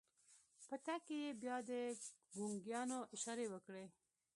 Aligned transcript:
په 0.67 0.75
تګ 0.85 0.99
کې 1.07 1.15
يې 1.23 1.29
بيا 1.41 1.57
د 1.67 1.69
ګونګيانو 2.35 2.97
اشارې 3.15 3.45
وکړې. 3.49 3.85